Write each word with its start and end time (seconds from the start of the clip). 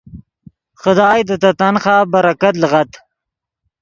خدائے 0.81 1.21
دے 1.27 1.35
تے 1.41 1.49
تنخواہ 1.59 2.07
برکت 2.11 2.53
لیغد۔ 2.61 2.91